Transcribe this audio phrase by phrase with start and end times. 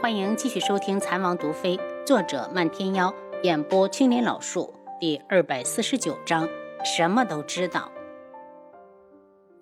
[0.00, 6.48] 欢迎继续收听《残王毒妃》，作者漫天妖，演播青莲老树，第二百四十九章，
[6.82, 7.92] 什么都知道。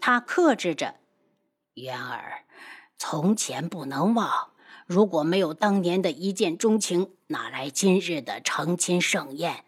[0.00, 0.94] 他克制着，
[1.74, 2.44] 渊儿，
[2.96, 4.50] 从前不能忘。
[4.86, 9.64] 如果没有当年的一见钟情，哪来今日的成亲盛宴？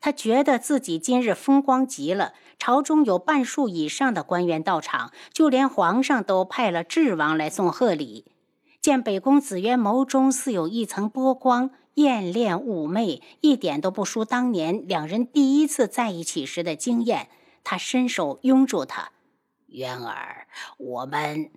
[0.00, 8.30] 他觉得自己今日风光极了，朝中有半数以上的官员到场，就连皇上都派了智王来送贺礼。
[8.84, 17.30] 见北宫子渊眸中似有一层波光，艳恋妩媚，一点都不输当年两人第一次在一起时的惊艳。
[17.62, 19.12] 他伸手拥住她，
[19.68, 21.50] 渊儿，我们。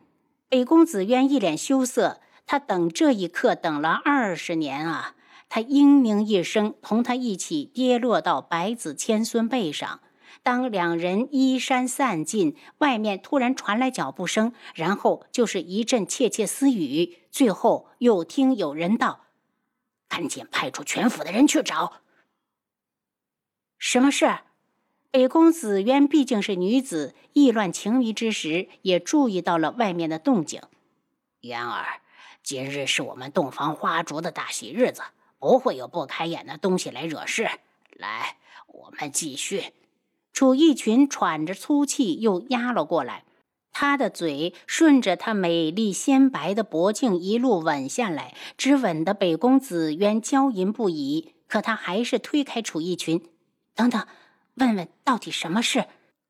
[0.47, 5.15] 北宫子渊一脸羞涩，他等这一刻等了二十年啊！
[5.49, 9.99] 他嘤咛一声，同他一起跌落到白子千孙背上。
[10.43, 19.25] 当两人衣衫散尽，外面突然传来脚步声，然后就是一阵窃窃私语，最后又听有人道
[20.07, 22.01] ：“赶紧派出全府的人去找。”
[23.77, 24.39] 什么事？
[25.11, 30.61] 北宫紫渊毕竟是女子，意乱情迷之时，也注意到了外面的动静。
[31.41, 32.01] 渊儿，
[32.43, 35.01] 今日是我们洞房花烛的大喜日子，
[35.39, 37.49] 不会有不开眼的东西来惹事。
[37.91, 39.73] 来，我们继续。
[40.37, 43.23] 楚逸群喘着粗气，又压了过来。
[43.71, 51.33] 他的嘴顺着她美丽鲜白的脖颈一路吻下来，只吻得北宫紫渊娇吟不已。
[51.47, 53.27] 可他还是推开楚逸群
[53.73, 54.05] ：“等等，
[54.53, 55.85] 问问到底什么事？”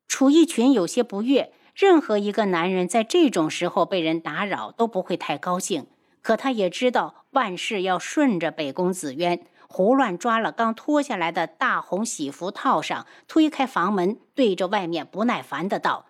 [0.07, 1.51] 楚逸群有些不悦。
[1.75, 5.85] 任何一个男人在这种时候被人打扰都不会太高兴，
[6.21, 9.45] 可他也知道万事要顺着北宫紫渊。
[9.67, 16.05] 胡乱抓了刚脱下来的大红喜服套上，推开房门，对着外面不耐烦的道：“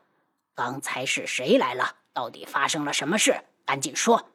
[0.56, 1.96] 刚才是谁来了？
[2.14, 3.42] 到底发生了什么事？
[3.66, 4.30] 赶紧说！”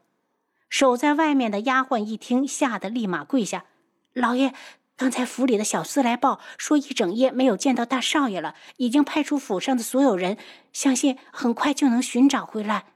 [0.68, 3.64] 守在外面的丫鬟一听，吓得立马跪下
[4.12, 4.54] ：“老爷，
[4.96, 10.36] 刚才府里的小厮来报说，一整夜没有见到大少爷了，已经派出府上的所有人，
[10.72, 12.86] 相信很快就能寻找回来。”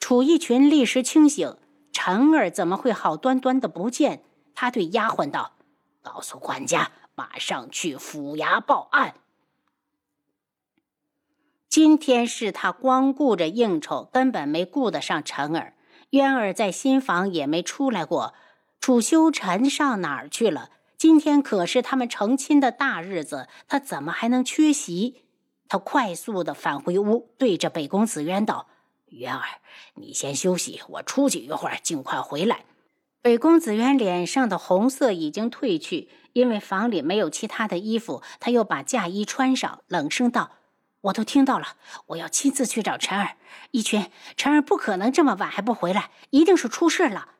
[0.00, 1.56] 楚逸群立时清醒：
[1.92, 4.22] 晨儿怎么会好端端的不见？
[4.60, 5.52] 他对丫鬟道
[6.04, 9.14] ：“告诉管家，马上去府衙报案。
[11.66, 15.72] 今天是他光顾着应酬，根本没顾得上晨儿。
[16.10, 18.34] 渊儿在新房也没出来过。
[18.82, 20.68] 楚修臣上哪儿去了？
[20.98, 25.24] 今天可是他们成亲的大日子，他怎么还能缺席？
[25.70, 28.68] 他快速的返回屋，对着北宫子渊道
[29.08, 29.62] ：“渊儿，
[29.94, 32.66] 你先休息，我出去一会儿，尽快回来。”
[33.22, 40.52] 北宫子渊脸上的红色已经褪去，因为房里没有其他的衣服，他又把嫁衣穿上，冷声道
[41.02, 41.76] ：“我都听到了，
[42.06, 43.36] 我要亲自去找晨儿。
[43.72, 47.32] 一群，晨儿不可能这么晚还不回来，一定是出事了。”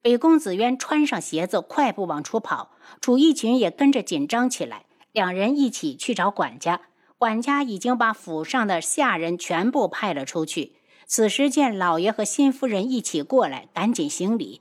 [0.00, 4.84] 北宫子渊穿上鞋子，快步往出跑，楚一群也跟着紧张起来。
[5.10, 6.82] 两人一起去找管家，
[7.18, 10.76] 管家已经把府上的下人全部派了出去。
[11.06, 14.60] 此时见老爷和新夫人一起过来，赶紧行礼。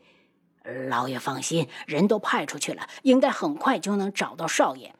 [0.89, 4.93] 老爷放心，人都派出去了，应该很快就能找到少爷。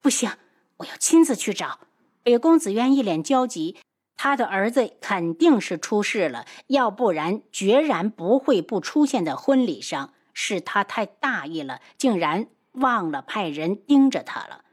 [0.00, 0.30] 不行，
[0.78, 1.80] 我要亲自去找。
[2.22, 3.76] 北宫子渊一脸焦急，
[4.16, 10.14] 他的儿子肯定是出事了，要不然决然不会不出现在婚礼上。
[10.36, 14.64] 是他太大意了，竟然忘了派人盯着他了。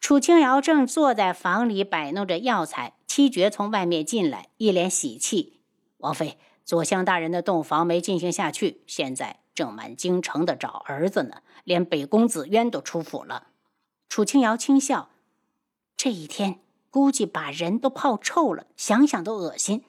[0.00, 5.60] 楚清瑶正坐在房里摆弄着药材，七绝从外面进来，一脸喜气
[5.98, 13.48] ：“王妃。”左相大人的洞房没进行下去，现在正满京城的找儿子呢，连北宫子渊都出府了。
[14.08, 15.10] 楚清瑶轻笑
[15.96, 16.60] ：“这一天
[16.90, 19.84] 估计把人都泡臭了，想想都恶心。”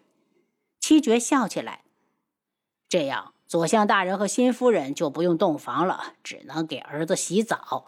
[0.82, 1.84] 七绝笑起来
[2.90, 7.86] ：“这样，左相大人和新夫人就不用洞房了，只能给儿子洗澡。”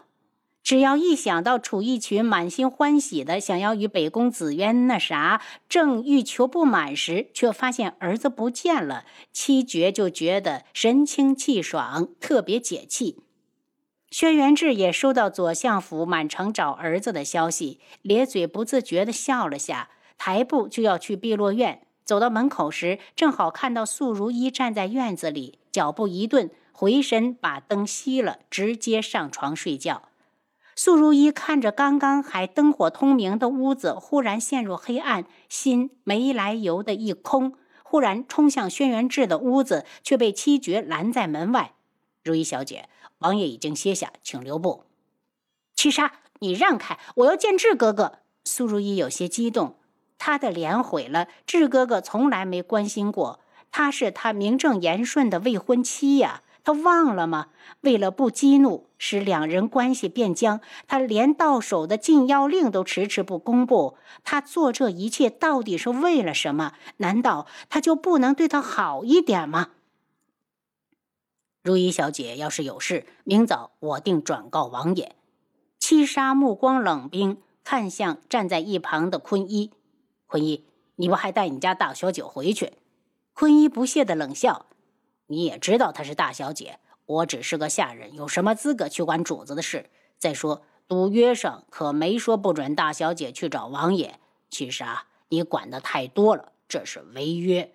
[0.68, 13.24] 只要一想到楚逸群满心欢喜的想要与北宫紫渊那啥，正欲求不满时，却发现儿子不见了，七绝就觉得神清气爽，特别解气。
[14.12, 21.84] 轩辕志也收到左相府满城找儿子的消息，咧嘴不自觉地笑了下，抬步就要去碧落院。
[22.04, 30.10] 走到门口时，正好看到素如一站在院子里，脚步一顿，回身把灯熄了，直接上床睡觉。
[30.78, 37.56] 素如一看着刚刚还灯火通明的屋子，忽然陷入黑暗，心没来由的一空。
[37.82, 41.74] 忽然冲向轩辕志的屋子，却被七绝拦在门外。
[42.24, 42.88] 如一小姐，
[43.18, 44.84] 王爷已经歇下，请留步。
[45.74, 48.20] 七杀，你让开，我要见志哥哥。
[48.44, 49.78] 苏如意有些激动，
[50.20, 51.28] 他的脸毁了。
[51.48, 53.40] 志哥哥从来没关心过
[53.72, 56.44] 她是他名正言顺的未婚妻呀。
[56.68, 57.48] 他忘了吗？
[57.80, 63.96] 为了不激怒，使两人关系变僵，他连到手的禁药令都迟迟不公布。
[64.26, 66.74] 他做这一切到底是为了什么？
[66.98, 69.70] 难道他就不能对他好一点吗？
[71.64, 75.16] 如意小姐要是有事，明早我定转告王爷。
[75.80, 79.72] 七杀目光冷冰，看向站在一旁的坤一。
[80.26, 80.66] 坤一，
[80.98, 82.74] 你不还带你家大小姐回去？
[83.32, 84.66] 坤一不屑的冷笑。
[85.28, 89.90] 你也知道她是大小姐，我只是个下人，有什么资格去管主子的事？
[90.18, 94.20] 再说赌约上可没说不准大小姐去找王爷。
[94.50, 97.74] 七杀，你管的太多了，这是违约。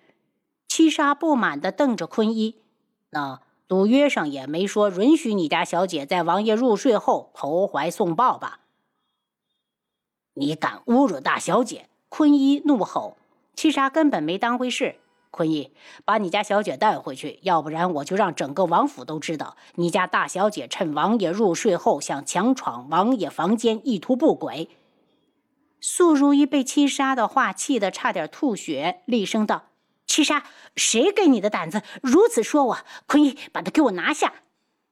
[0.67, 2.55] 七杀不满地瞪着坤一，
[3.11, 8.59] 那赌约上也没说允许你家小姐在王爷入睡后投怀送抱吧？
[10.33, 11.87] 你敢侮辱大小姐！
[12.09, 13.17] 坤一怒吼，
[13.55, 14.95] 七杀根本没当回事。
[15.33, 15.71] 坤一，
[16.05, 24.69] 把你家小姐带回去，要不然我就让整个王府都知道你家大小姐趁王爷入睡后想强闯王爷房间，意图不轨。
[25.81, 29.69] 素如一被七杀的话气得差点吐血，厉声道
[30.05, 30.43] ：“七杀，
[30.75, 32.77] 谁给你的胆子如此说我？
[33.07, 34.33] 坤一，把他给我拿下！”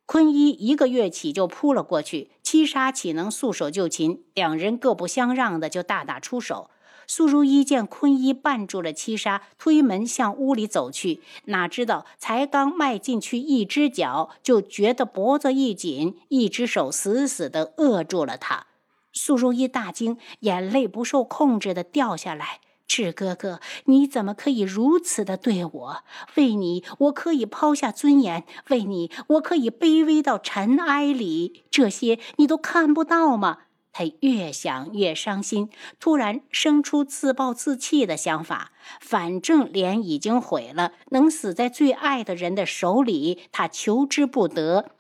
[0.07, 4.23] 坤一一个跃起就扑了过去，七杀岂能束手就擒？
[4.33, 6.71] 两人各不相让的就大打出手。
[7.13, 11.19] 苏如意见坤一绊住了七杀，推门向屋里走去。
[11.47, 18.67] 哪知道才刚迈进去一只脚，就觉得脖子一紧，一只手死死地扼住了他。
[19.11, 22.61] 苏如意大惊，眼泪不受控制地掉下来。
[22.87, 26.03] 赤哥哥，你怎么可以如此的对我？
[26.35, 31.65] 为你，我可以抛下尊严；为你，我可以卑微到尘埃里。
[31.69, 33.57] 这些你都看不到吗？
[33.93, 38.71] 他越想越伤心，突然生出自暴自弃的想法。
[38.99, 44.91] 反正脸已经毁了，能死在最爱的人的手里，他求之不得。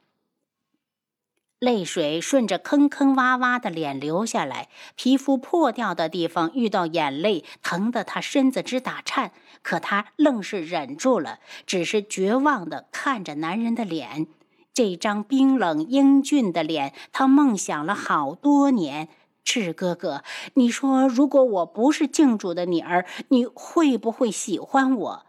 [1.59, 9.31] 泪水顺着坑坑洼洼的脸流下来，皮肤破掉的地方遇到眼泪，疼得他身子直打颤。
[9.61, 14.25] 可他愣是忍住了，只是绝望地看着男人的脸。
[14.73, 19.09] 这张冰冷英俊的脸，他梦想了好多年。
[19.43, 20.23] 赤哥哥，
[20.53, 25.25] 你说，如果我不是靖主的女儿，你会不会喜欢我？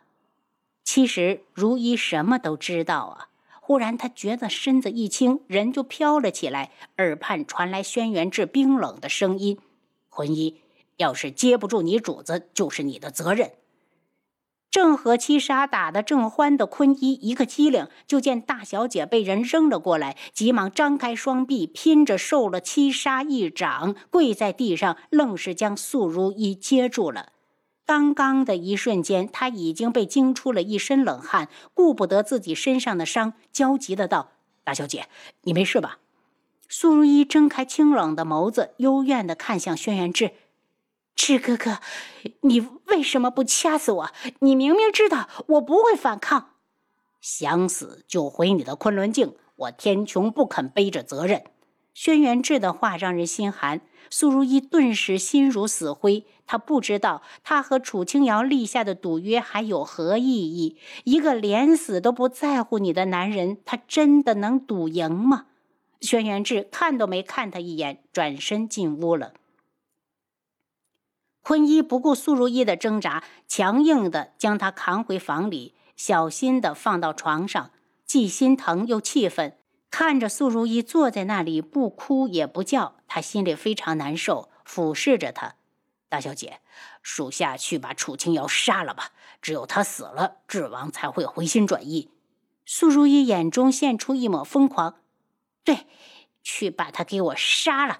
[0.85, 3.29] 其实如一什么都知道啊。
[3.61, 9.59] 忽然，他觉得身子一轻，人就飘了起来，耳畔传来轩辕志冰冷的声音
[10.11, 10.61] ：“魂一，
[10.99, 13.53] 要是接不住你主子，就是你的责任。”
[14.73, 27.33] 正和七杀打得正欢的坤一一个机灵，就见大小姐被人扔了过来，急忙张开双臂，拼着受了七杀一掌，跪在地上，愣是将素如意接住了。
[27.85, 34.31] 刚刚的一瞬间，他已经被惊出了一身冷汗，顾不得自己身上的伤，焦急的道
[34.65, 35.07] ：“大小姐，
[35.43, 35.99] 你没事吧？”
[36.71, 40.31] 素如意睁开清冷的眸子，幽怨的看向轩辕志。
[41.15, 41.79] 志哥哥，
[42.41, 44.11] 你为什么不掐死我？
[44.41, 46.51] 你明明知道我不会反抗，
[47.21, 51.45] 想死就回你的昆仑镜，我天穹不肯背着责任。
[51.95, 56.25] 轩辕志的话让人心寒，苏如意顿时心如死灰。
[56.47, 60.79] 他不知道他和楚清瑶立下的赌约还有何意义。
[61.05, 65.47] 一个连死都不在乎你的男人，他真的能赌赢吗？
[66.01, 69.35] 轩辕志看都没看他一眼，转身进屋了。
[71.43, 77.73] 坤一不顾苏如意的挣扎，强硬地将她扛回房里，小心地放到床上，
[78.07, 79.59] 既心疼又气愤，
[79.91, 85.57] 看着苏如意坐在那里不哭也不叫，他心里非常难受，俯视着她
[86.09, 86.61] ：“大小姐，
[87.03, 89.11] 属下去把楚清瑶杀了吧，
[89.43, 92.11] 只有他死了，智王才会回心转意。”
[92.65, 95.01] 苏如意眼中现出一抹疯狂
[95.65, 95.87] ：“对，
[96.45, 97.99] 去把他给我杀了。”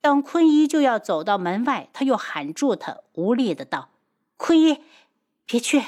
[0.00, 3.90] 当坤一就要走到门外，他又喊住他，无力的道
[4.38, 4.80] ：“坤一，
[5.44, 5.82] 别去！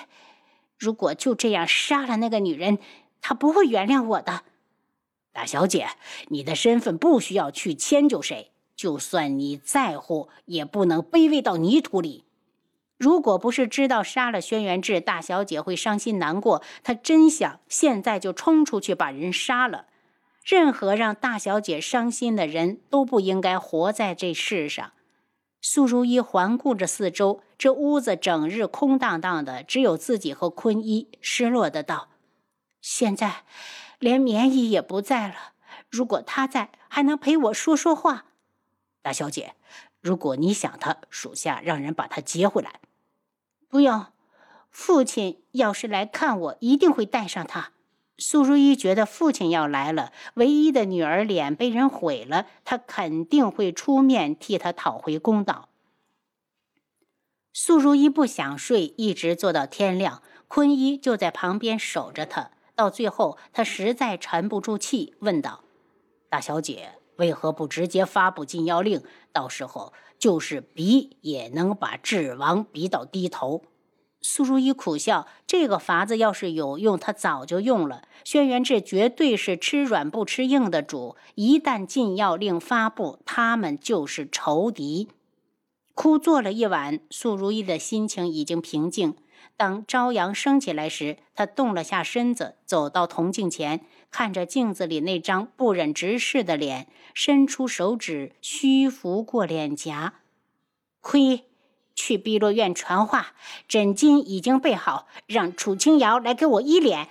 [0.77, 2.79] 如果就这样杀了那个女人，
[3.21, 4.43] 他不会原谅我的。”
[5.33, 5.91] 大小姐，
[6.29, 12.25] 你的身份不需要去迁就谁，就算你在乎，也不能卑微到泥土里。
[12.99, 19.87] 如果不是知道杀了轩辕志，大小姐会伤心难过，他真想现在就冲出去把人杀了。
[20.45, 24.93] 任何让大小姐伤心的人都不应该活在这世上。
[25.61, 31.09] 苏如意环顾着四周，这屋子整日空荡荡的，只有自己和坤一。
[31.21, 32.09] 失落的道
[32.81, 33.45] ：“现在
[33.99, 35.35] 连棉衣也不在了。
[35.91, 38.25] 如果他在，还能陪我说说话。”
[39.03, 39.55] 大小姐，
[40.01, 42.81] 如果你想他，属下让人把他接回来。
[43.69, 44.07] 不用，
[44.71, 47.73] 父亲要是来看我，一定会带上他。
[48.21, 55.71] 苏如意觉得父亲要来了，唯一的女儿脸被人毁了，他肯定会出面替他讨回公道。
[57.55, 60.23] 苏如意不想睡，一直坐到天亮。
[60.49, 62.51] 坤一就在旁边守着她。
[62.75, 65.65] 到最后，他实在沉不住气，问道
[66.29, 69.03] ：“大小姐，为何不直接发布禁药令？
[69.33, 73.63] 到时候就是逼也能把智王逼到低头。”
[74.23, 78.03] 苏如意苦笑：“这个法子要是有用，他早就用了。
[78.25, 85.09] 轩辕志绝对是吃软不吃硬的主，一旦禁药令发布，他们就是仇敌。”
[85.95, 89.15] 哭坐了一晚，苏如意的心情已经平静。
[89.57, 100.15] 当朝阳升起来时，她动了下身子，走到铜镜前，看着镜子里那张不忍直视的脸，伸出手指虚拂过脸颊。
[101.03, 101.45] 亏，
[102.01, 103.35] 去碧落院传话，
[103.69, 107.11] 枕巾已经备好，让楚清瑶来给我医脸。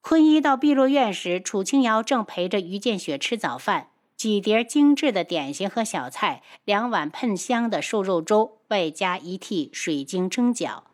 [0.00, 3.88] 坤一到碧落院时，楚清瑶正陪着于建雪吃早饭。
[4.16, 10.84] 几碟精致的点心和小菜，两碗喷香的瘦肉粥，外加一屉水晶蒸饺。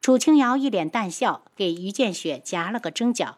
[0.00, 3.34] 楚清瑶一脸淡笑，给于建雪夹了个蒸饺。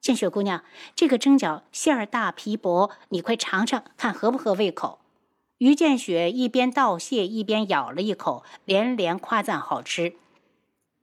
[0.00, 0.62] 建雪姑娘，
[0.94, 5.00] 这个蒸饺馅儿大皮薄，你快尝尝，看合不合胃口。
[5.58, 10.14] 于建雪一边道谢，一边咬了一口，连连夸赞好吃。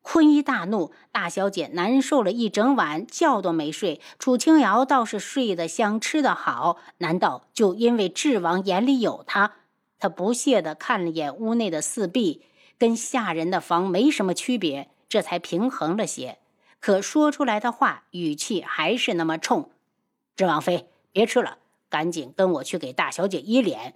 [0.03, 4.01] 坤一大怒，大小姐难受了一整晚，觉都没睡。
[4.19, 6.77] 楚清瑶倒是睡得香，吃得好。
[6.97, 9.53] 难道就因为智王眼里有她？
[9.97, 12.41] 他不屑地看了眼屋内的四壁，
[12.77, 16.37] 跟下人的房没什么区别，这才平衡了些。
[16.81, 19.71] 可说出来的话语气还是那么冲。
[20.35, 23.95] 智王妃，别吃了，赶紧跟我去给大小姐医脸。